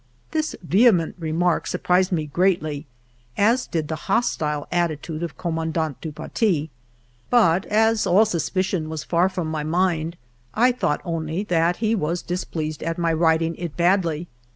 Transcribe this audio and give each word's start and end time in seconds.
This 0.31 0.55
vehement 0.63 1.15
remark 1.19 1.67
surprised 1.67 2.11
me 2.11 2.25
greatly, 2.25 2.87
as 3.37 3.67
did 3.67 3.87
the 3.87 3.95
hostile 4.09 4.67
attitude 4.71 5.21
of 5.21 5.37
Commandant 5.37 6.01
du 6.01 6.11
Paty. 6.11 6.71
But 7.29 7.67
as 7.67 8.07
all 8.07 8.25
suspicion 8.25 8.89
was 8.89 9.03
far 9.03 9.29
from 9.29 9.47
my 9.51 9.63
mind, 9.63 10.17
I 10.55 10.71
thought 10.71 11.01
only 11.05 11.43
that 11.43 11.75
he 11.77 11.93
was 11.93 12.23
displeased 12.23 12.81
at 12.81 12.97
my 12.97 13.13
writ 13.13 13.43
ing 13.43 13.55
it 13.57 13.77
badly. 13.77 14.27